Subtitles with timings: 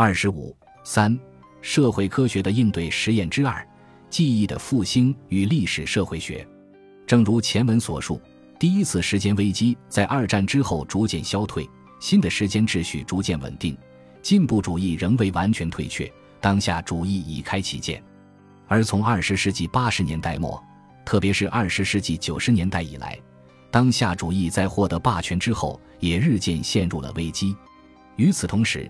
[0.00, 1.18] 二十五三，
[1.60, 3.66] 社会科学的应对实验之二：
[4.08, 6.46] 记忆的复兴与历史社会学。
[7.04, 8.22] 正如前文所述，
[8.60, 13.76] 第一次时间危机在二战之后逐渐消退，新的时间秩序逐渐稳定，
[14.22, 16.08] 进步主义仍未完全退却，
[16.40, 18.00] 当下主义已开启键。
[18.68, 20.62] 而从二十世纪八十年代末，
[21.04, 23.18] 特别是二十世纪九十年代以来，
[23.68, 27.56] 当下主义在获得霸权之后，也日渐陷入了危机。
[28.14, 28.88] 与此同时，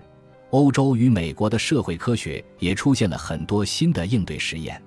[0.51, 4.81] 欧洲与美国的社会科学也出现了很多新的应对实验。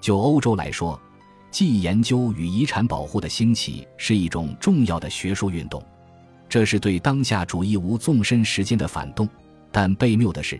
[0.00, 0.98] 就欧洲来说，
[1.50, 5.82] 记忆研究与遗产保护的兴起是一种重要的学术运动，
[6.48, 9.28] 这是对当下主义无纵深时间的反动。
[9.70, 10.58] 但悖谬的是，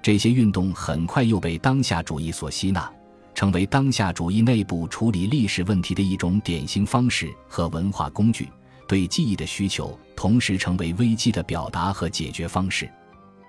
[0.00, 2.88] 这些运动很快又被当下主义所吸纳，
[3.34, 8.48] 成为当下主义内部处理历史问题的一种典型方式和文化工具。
[8.86, 12.90] 对记忆的需求同时成为危机的表达和解决方式。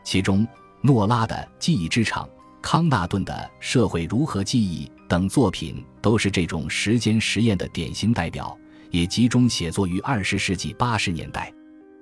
[0.03, 0.47] 其中，
[0.81, 2.25] 诺拉的《记忆之场》、
[2.61, 8.57] 康纳顿的《社会如何记忆》等作品都是这种时间实验的典型代表，
[8.89, 11.53] 也集中写作于二十世纪八十年代。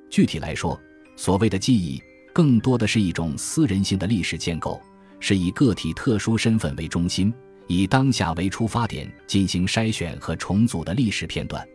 [0.10, 0.80] 具体来说，
[1.16, 2.02] 所谓的记忆，
[2.34, 4.82] 更多的是一种私人性的历史建构，
[5.20, 7.34] 是以个体特殊身份为中心，
[7.68, 11.68] 以当下为出发点进行筛选和重组的历史片段。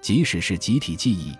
[0.00, 1.32] 即使是集体记忆。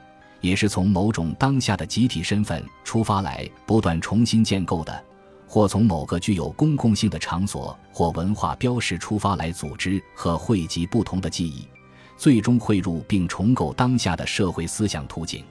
[0.43, 5.05] 也是从某种当下的集体身份出发来不断重新建构的，
[5.47, 11.67] 或从某个具有公共性的场所或文化标识出发来组织和汇集不同的记忆，
[12.17, 15.43] 最终汇入并重构当下的社会思想图景。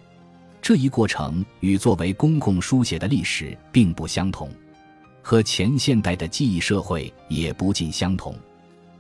[0.62, 4.47] 这一过程与作为公共书写的历史并不相同，
[5.23, 8.36] 和前现代的记忆社会也不尽相同。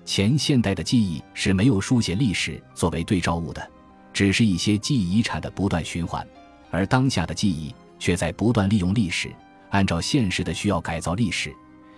[0.03, 3.69] 前现代的记忆是没有书写历史作为对照物的。
[4.13, 6.25] 只是一些记忆遗产的不断循环，
[6.69, 9.31] 而当下的记忆却在不断利用历史，
[9.69, 11.53] 按照现实的需要改造历史，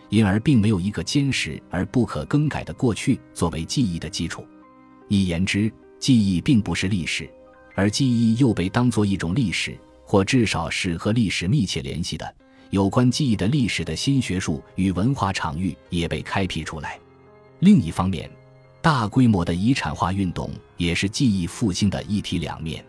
[0.09, 4.45] 因而并没有一个坚实而不可更改的过去作为记忆的基础。
[5.07, 7.29] 一言之，记忆并不是历史，
[7.75, 12.35] 而记忆又被当作一种历史，或至少是和历史密切联系的
[12.69, 16.99] 有关记忆的历史的新学术与文化场域也被开辟出来。
[17.59, 18.29] 另一方面，
[18.81, 20.49] 大规模的遗产化运动
[20.83, 22.83] 也是记忆复兴的一体两面。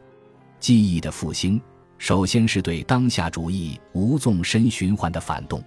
[0.59, 1.61] 记忆的复兴，
[1.99, 5.63] 首先是对当下主义无纵深循环的反动。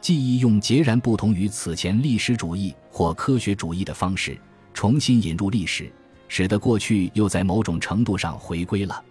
[0.00, 4.38] 记忆用截然不同于此前历史主义或科学主义的方式，
[4.72, 5.92] 重新引入历史，
[6.28, 9.04] 使得过去又在某种程度上回归了。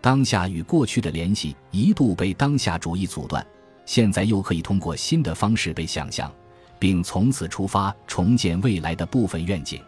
[0.00, 3.46] 当下与过去的联系一度被当下主义阻断，
[3.86, 6.30] 现在又可以通过新的方式被想象，
[6.78, 9.80] 并从此出发重建未来的部分愿景。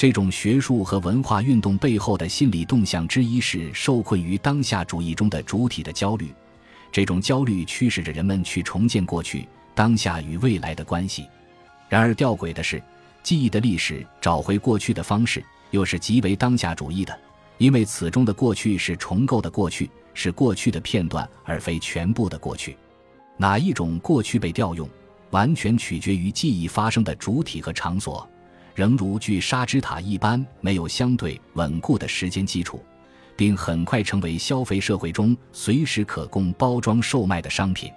[0.00, 6.32] 这种学术和文化运动背后的心理动向之一是受困于当下主义中的主体的焦虑，
[6.90, 11.26] 这种焦虑驱使着人们去重建过去、当下与未来的关系。
[11.86, 12.82] 然而，吊诡的是，
[13.22, 17.14] 记忆的历史找回过去的方式又是极为当下主义的，
[17.58, 22.74] 因为此中的过去是重构的过去，是过去的片段，而非全部的过去。
[23.36, 24.88] 哪一种过去被调用，
[25.28, 28.26] 完全取决于记忆发生的主体和场所。
[28.74, 32.82] 仍如巨沙之塔一般，没有相对稳固的时间基础，
[33.36, 37.90] 并很快成为消费社会中随时可供包装售卖的商品。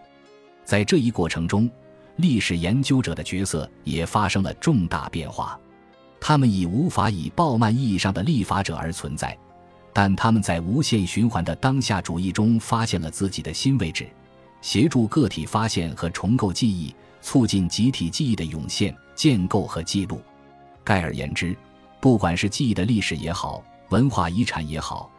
[0.66, 1.70] 在这一过程中，
[2.18, 5.60] 历史研究者的角色也发生了重大变化。
[6.20, 9.38] 他们已无法以鲍曼意义上的立法者而存在，
[9.92, 14.08] 但他们在无限循环的当下主义中发现了自己的新位置，
[14.62, 20.22] 协助个体发现和重构记忆，促进集体记忆的涌现、建构和记录。
[20.84, 21.56] 概而言之，
[22.00, 25.12] 不管是记忆的历史也好，文化遗产也好，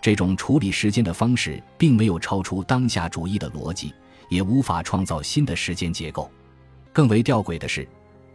[0.00, 3.92] 这种处理时间的方式并没有超出当下主义的逻辑，
[4.28, 6.30] 也无法创造新的时间结构。
[6.92, 7.88] 更为吊诡的是，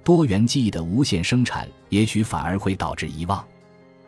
[0.04, 3.46] 多元记忆的无限生产也许反而会导致遗忘。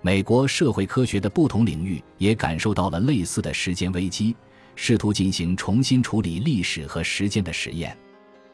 [0.02, 4.36] 美国社会科学的不同领域也感受到了类似的时间危机，
[4.76, 7.98] 试图进行重新处理历史和时间的实验。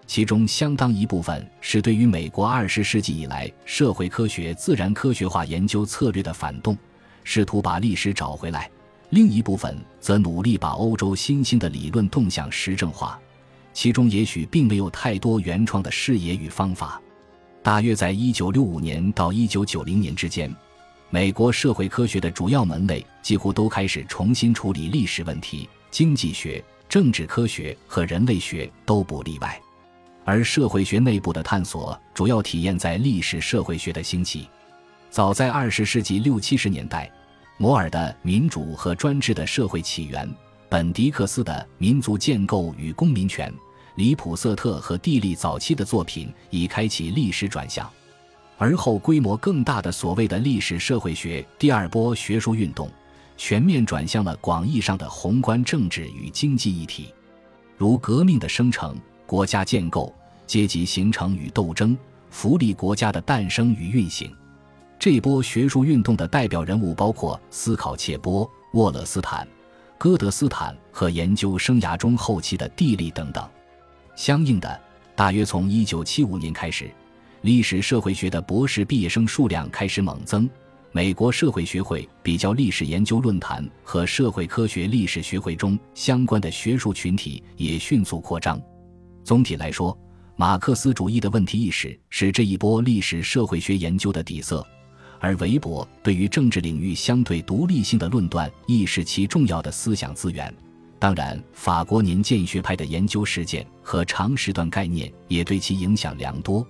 [0.09, 6.75] 其中相当一部分是对于美国二十世纪以来社会科学、自然科学化研究策略的反动，
[7.23, 8.61] 试图把历史找回来；
[9.11, 13.19] 另一部分则努力把欧洲新兴的理论动向实证化。
[13.71, 16.99] 其中也许并没有太多原创的视野与方法。
[17.61, 20.51] 大约在一九六五年到一九九零年之间，
[21.11, 29.61] 美国社会科学的主要门类几乎都开始重新处理历史问题，经济学、政治科学和人类学都不例外。
[30.25, 34.47] 而社会学内部的探索主要体现在历史社会学的兴起。
[35.09, 37.11] 早在二十世纪六七十年代，
[37.57, 40.27] 摩尔的《民主和专制的社会起源》、
[40.69, 43.51] 本迪克斯的《民族建构与公民权》、
[43.95, 47.89] 里普瑟特和蒂利早期的作品已开启历史转向，
[48.57, 52.87] 而后规模更大的所谓的历史社会学第二波学术运动，
[53.35, 57.11] 全面转向了广义上的宏观政治与经济议题，
[57.77, 58.95] 如革命的生成、
[59.29, 60.11] 国家建构、
[60.47, 61.95] 阶级形成与斗争、
[62.31, 64.35] 福利国家的诞生与运行。
[64.97, 69.47] 这波学术运动的代表人物包括斯考切波、沃勒斯坦、
[69.99, 73.47] 戈德斯坦和研究生涯中后期的地利等等。
[74.15, 74.81] 相应的，
[75.15, 76.89] 大约从1975年开始，
[77.43, 80.49] 历史社会学的博士毕业生数量开始猛增。
[80.91, 88.59] 美国社会学会比较历史研究论坛和社会科学历史学会中相关的学术群体也迅速扩张。
[89.29, 89.95] 总体来说，
[90.35, 94.65] 马克思主义的问题意识是这一波历史社会学研究的底色，
[95.19, 100.51] 而韦伯对于政治领域相对独立性的论断亦是其重要的思想资源。
[100.97, 106.65] 当然，法国年鉴学派的研究实践和长时段概念也对其影响良多。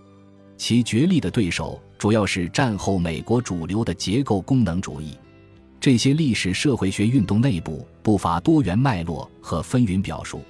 [0.58, 5.16] 其决力的对手主要是战后美国主流的结构功能主义。
[5.80, 10.42] 这些历史社会学运动内部不乏多元脉络和纷纭表述，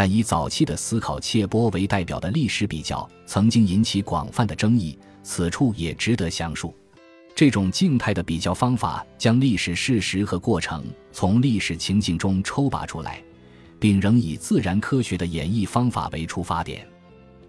[0.00, 6.74] 但以早期的思考切波为代表的历史比较曾经引起广泛的争议，此处也值得详述。
[7.34, 13.22] 这种静态的比较方法，将历史事实和过程从历史情境中抽拔出来，
[13.78, 16.88] 并仍以自然科学的演绎方法为出发点。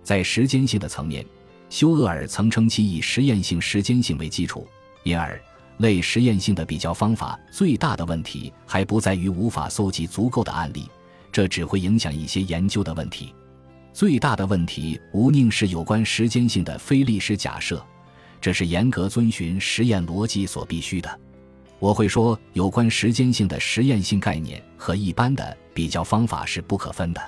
[0.04, 1.26] 在时间性的层面，
[1.70, 4.68] 休厄尔曾称其以实验性时间性为基础，
[5.04, 5.42] 因而
[5.78, 10.90] 类实验性的比较方法最大的问题还不在于无法搜集足够的案例，
[11.32, 13.34] 这只会影响一些研究的问题。
[13.94, 17.84] 最大的问题无宁是有关时间性的非历史假设。
[18.40, 21.20] 这是严格遵循实验逻辑所必须的。
[21.78, 27.22] 我会说，有关时间性的实验性概念和一般的比较方法是不可分的，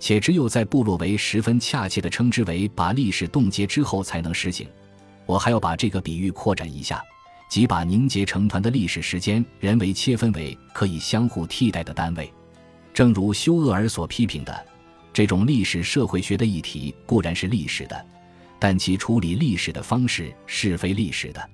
[0.00, 4.66] 且只有在布洛维十分恰切地称之为把历史冻结之后才能实行。
[5.26, 7.02] 我还要把这个比喻扩展一下，
[7.50, 12.32] 即把凝结成团的历史时间人为切分为可以相互替代的单位。
[12.98, 14.66] 正如休厄尔所批评的，
[15.12, 18.06] 这种历史社会学的议题固然是历史的。
[18.58, 21.48] 但其处理历史的方式是非历史的，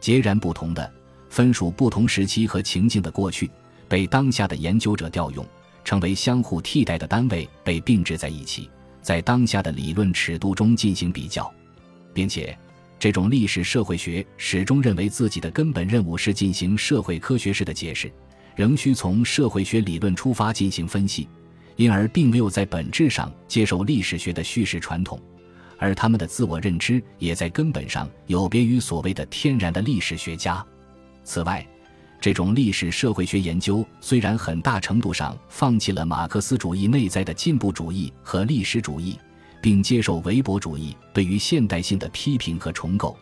[0.00, 0.92] 截然不同的，
[1.28, 3.48] 分属不同时期和情境的过去，
[3.88, 5.46] 被当下的研究者调用，
[5.84, 8.68] 成为相互替代的单位，被并置在一起，
[9.00, 11.48] 在当下的理论尺度中进行比较，
[12.12, 12.58] 并且，
[12.98, 18.12] 这种历史社会学始终认为自己的根本任务是进行社会科学式的解释，
[18.56, 21.28] 仍需从社会学理论出发进行分析，
[21.76, 25.20] 因而并没有在本质上接受历史学的叙事传统。
[25.78, 30.62] 而他们的自我认知也在根本上有别于所谓的天然的历史学家。
[31.24, 31.66] 此外，
[32.20, 39.18] 这种历史社会学研究虽然很大程度上放弃了马克思主义内在的进步主义和历史主义，
[39.62, 43.16] 并接受韦伯主义对于现代性的批评和重构，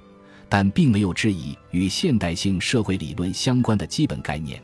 [0.48, 4.60] 但并没有质疑与现代性社会理论相关的基本概念，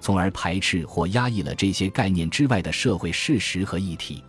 [0.00, 4.22] 从而排斥或压抑了这些概念之外的社会事实和议题。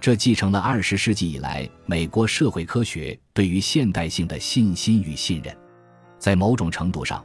[0.00, 5.56] 这继承了二十世纪以来美国社会科学对于现代性的信心与信任，
[6.18, 7.24] 在某种程度上，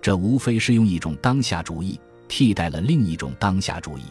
[0.00, 1.98] 这无非是用一种当下主义
[2.28, 4.02] 替代了另一种当下主义。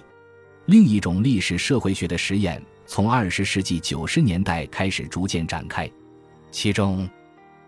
[0.65, 5.89] 另一种历史社会学的实验从二十世纪九十年代开始逐渐展开，
[6.51, 7.09] 其中，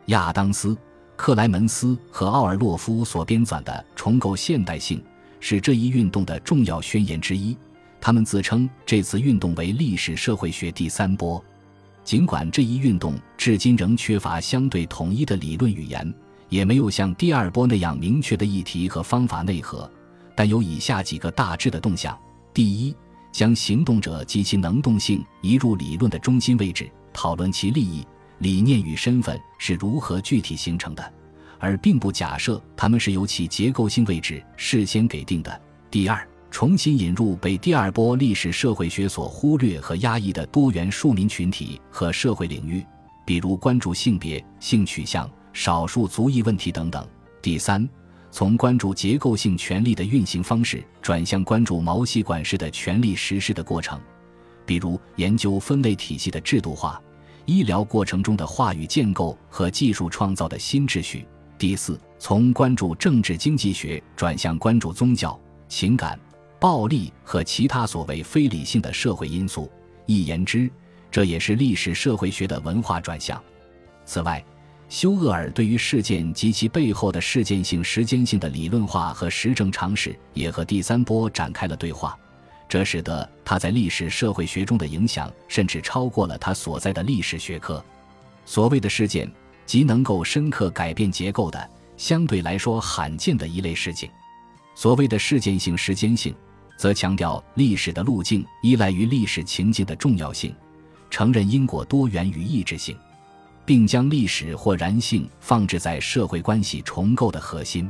[0.08, 0.78] 亚当斯、
[1.16, 5.00] 克莱门斯和奥尔洛夫所编纂的《重构现代性》
[5.42, 7.58] 是这一运动的重要宣言之一。
[8.00, 11.44] 他们自称这次运动为历史社会学第三波，
[12.04, 16.12] 尽管这一运动至今仍缺乏相对统一的理论语言，
[16.50, 19.92] 也没有像第二波那样明确的议题和方法内核，
[20.36, 22.18] 但有以下几个大致的动向：
[22.54, 22.96] 第一，
[23.32, 28.04] 将行动者及其能动性移入理论的中心位置，讨论其利益、
[28.40, 31.14] 理念与身份是如何具体形成的，
[31.62, 35.52] 而并不假设他们是由其结构性位置事先给定的；
[35.90, 36.28] 第二。
[36.54, 42.86] 重新引入被第二波历史社会学所忽略和压抑的多元庶民群体和社会领域，
[43.26, 47.08] 比如关注性别、性取向、少数族裔问题等等。
[47.42, 47.88] 第三，
[48.32, 53.98] 从关注结构性权力的运行方式，转向关注毛细管式的权力实施的过程，
[54.66, 57.02] 比如研究分类体系的制度化、
[57.46, 61.26] 医疗过程中的话语建构和技术创造的新秩序。
[61.62, 65.40] 第四，从关注政治经济学转向关注宗教、
[65.70, 66.20] 情感。
[66.60, 69.70] 暴力和其他所谓非理性的社会因素，
[70.08, 70.68] 一言之，
[71.12, 73.40] 这也是历史社会学的文化转向。
[74.06, 74.44] 此外，
[74.90, 82.18] 休厄尔对于事件及其背后的事件性、时间性的理论化和实证常识，也和第三波展开了对话。
[82.68, 87.86] 这使得他在历史社会学中的影响甚至超过了他所在的历史学科。
[88.48, 89.32] 所谓的事件，
[89.72, 94.12] 即能够深刻改变结构的、相对来说罕见的一类事情。
[94.76, 96.36] 所谓的事件性时间性，
[96.76, 100.54] 则强调历史的路径依赖于历史情境的重要性，
[101.10, 102.98] 承认因果多元与异质性，
[103.66, 107.90] 并将历史或然性放置在社会关系重构的核心。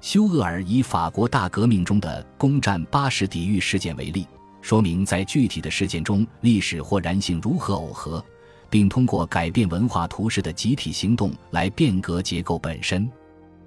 [0.00, 4.24] 休厄尔以法国大革命中的攻占巴士底狱事件为例，
[4.62, 8.24] 说明在具体的事件中，历史或然性如何耦合，
[8.70, 13.08] 并通过改变文化图式的集体行动来变革结构本身。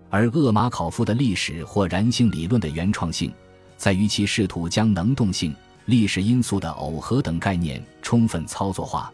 [0.10, 3.34] 而厄马考夫的历史或然性理论的原创性，
[3.78, 5.56] 在于其试图将能动性、
[5.86, 9.12] 历史因素的耦合等概念充分操作化，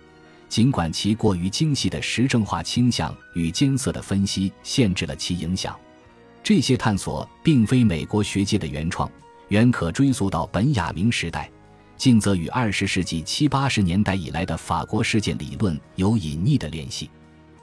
[0.50, 5.78] 尽管其过于精细的实证化倾向与艰涩的分析限制了其影响。
[6.42, 9.10] 这些探索并非美国学界的原创，
[9.50, 11.52] 远可追溯到本雅明时代，
[11.98, 17.10] 近则与二十世纪七八十年代以来的法国事件理论有隐匿的联系。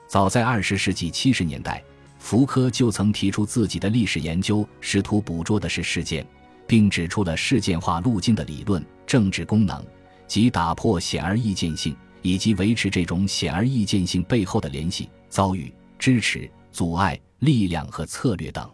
[0.08, 1.82] 早在二十世纪七十年代，
[2.18, 6.26] 福柯就曾提出自己的历史研究试图捕捉的是事件，
[6.66, 9.84] 并指出了事件化路径的理论政治功能
[10.26, 17.18] 及打破显而易见性以及维持这种显而易见性背后的联系、遭遇、支持、阻碍。
[17.40, 18.66] 力量和策略等。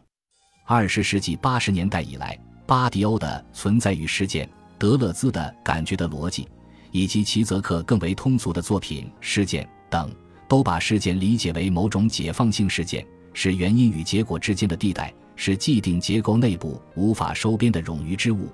[0.65, 4.49] 二十世纪八十年代以来，巴迪欧的存在与事件、
[4.81, 6.49] 德勒兹的感觉的逻辑，
[6.91, 10.11] 以及齐泽克更为通俗的作品《事件》等，
[10.49, 18.49] 都把事件理解为某种解放性事件，是原因与结果之间的地带，是既定结构内部无法收编的冗余之物。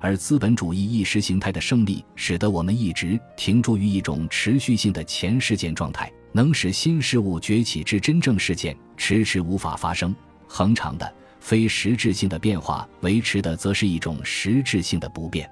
[0.00, 6.10] 而资本主义意识形态的胜利，使得我们一直停驻于一种持续性的前事件状态。
[6.32, 10.16] 能使新事物崛起至真正事件迟迟无法发生，
[10.46, 15.50] 恒长的非实质性的变化维持的则是一种实质性的不变。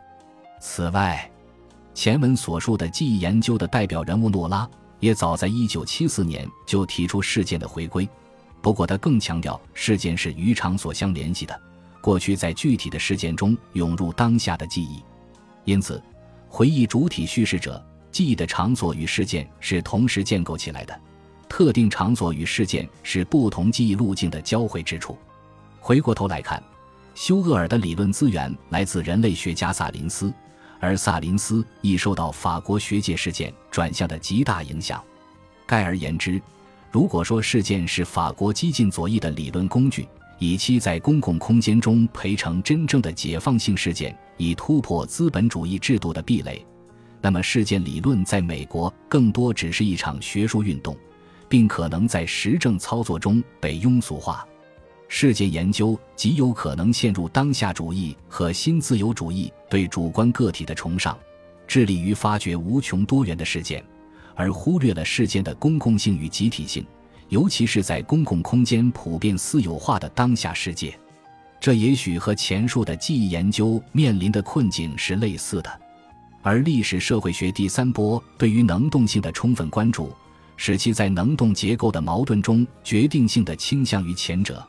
[0.66, 1.30] 此外，
[1.92, 4.68] 前文所述的记忆研究的代表人物诺拉
[4.98, 8.08] 也早在1974年就提出事件的回归，
[8.62, 11.60] 不过他更强调事件是与场所相联系的，
[12.00, 15.04] 过去在具体的事件中涌入当下的记忆，
[15.64, 16.02] 因此，
[16.48, 17.80] 回忆主体叙事者。
[18.10, 20.98] 记忆的场所与事件是同时建构起来的，
[21.46, 25.18] 特定场所与事件是不同记忆路径的交汇之处。
[25.78, 26.60] 回过头来看，
[27.14, 30.32] 休厄尔的理论资源来自人类学家萨林斯，
[30.80, 35.02] 而萨林斯亦受到法国学界事件转向的极大影响。
[35.66, 36.40] 概而言之，
[36.90, 40.06] 如果说事件是法国激进左翼的理论工具，
[40.38, 46.64] 以期在公共空间中培成真正的解放性事件，以突破资本主义制度的壁垒。
[47.20, 50.94] 那么，事件理论在美国更多只是一场学术运动，
[51.48, 54.46] 并可能在实证操作中被庸俗化。
[55.16, 61.16] 事件研究极有可能陷入当下主义和新自由主义对主观个体的崇尚，
[61.68, 63.80] 致力于发掘无穷多元的事件，
[64.34, 66.84] 而忽略了事件的公共性与集体性，
[67.28, 70.98] 尤其是在公共空间普遍私有化的当下世界。
[71.60, 75.80] 这也许和前述的记忆研究面临的困境是类似的。
[76.42, 80.12] 而历史社会学第三波对于能动性的充分关注，
[80.56, 84.60] 使其在能动结构的矛盾中决定性的倾向于前者。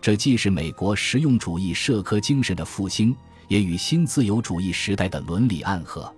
[0.00, 3.14] 这既是美国实用主义社科精神的复兴，
[3.48, 6.12] 也与新自由主义时代的伦理暗合。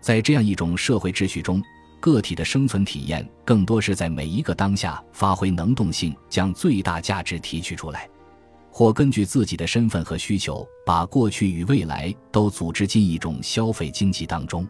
[0.00, 1.62] 在这样一种社会秩序中，
[2.00, 8.08] 个体的生存体验更多是在每一个当下发挥能动性，将最大价值提取出来。
[8.70, 14.66] 或根据自己的身份和需求，把过去与未来都组织进一种消费经济当中。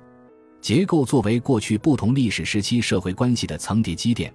[0.61, 4.33] 结构作为过去不同历史时期社会关系的层叠积淀，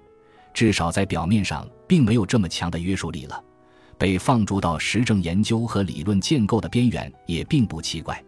[0.53, 3.43] 至少在表面上并没有这么强的约束力了。
[3.97, 8.21] 被放逐到实证研究和理论建构的边缘也并不奇怪。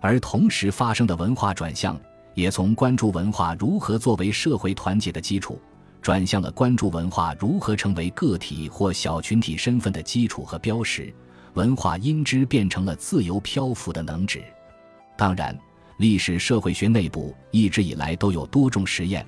[0.00, 1.98] 而同时发生的文化转向，
[2.34, 5.60] 也从关注文化如何作为社会团结的基础。
[6.02, 11.12] 转向了关注文化如何成为个体或小群体身份的基础和标识，
[11.54, 14.40] 文化因之变成了自由漂浮的能指。
[15.16, 15.58] 当然，
[15.98, 19.26] 历史社会学内部一直以来都有多种实验，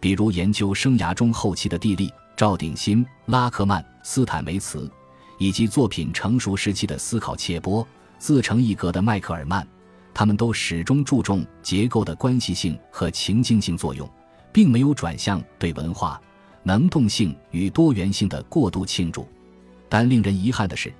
[0.00, 4.90] 比如研究生涯中后期的地利、赵鼎新、拉克曼、斯坦梅茨，
[5.44, 7.86] 以及作品成熟时期的思考切波、
[8.18, 9.66] 自成一格的迈克尔曼，
[10.14, 14.08] 他们都始终注重结构的关系性和情境性作用。
[14.54, 16.22] 并没有转向对文化
[16.62, 19.26] 能动性与多元性的过度庆祝，
[19.88, 20.94] 但令人遗憾的是，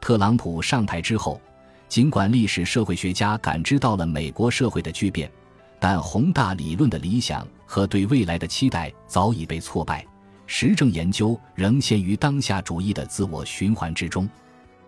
[0.00, 1.40] 特朗普上台之后，
[1.88, 5.30] 尽管历史社会学家感知到了美国社会的巨变，
[5.78, 10.04] 但宏大理论的理想和对未来的期待早已被挫败，
[10.46, 14.28] 实证研究仍陷于当下主义的自我循环之中。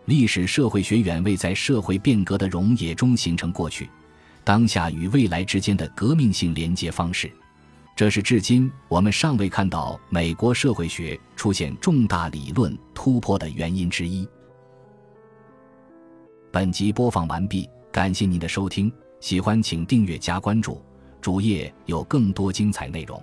[0.07, 3.91] 历史社会学远未在社会变革的溶液中形成过去。
[4.45, 7.31] 当下与未来之间的革命性连接方式。
[7.95, 14.27] 这是至今我们尚未看到美国社会学出现重大理论突破的原因之一。
[16.51, 20.81] 本集播放完毕，感谢您的收听，喜欢请订阅加关注，
[21.21, 23.23] 主页有更多精彩内容。